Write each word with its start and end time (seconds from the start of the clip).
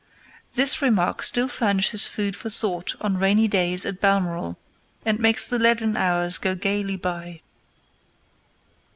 This 0.55 0.81
remark 0.81 1.21
still 1.21 1.47
furnishes 1.47 2.07
food 2.07 2.35
for 2.35 2.49
thought 2.49 2.95
on 3.01 3.19
rainy 3.19 3.47
days 3.47 3.85
at 3.85 4.01
Balmoral, 4.01 4.57
and 5.05 5.19
makes 5.19 5.45
the 5.47 5.59
leaden 5.59 5.95
hours 5.95 6.39
go 6.39 6.55
gayly 6.55 6.95
by. 6.97 7.41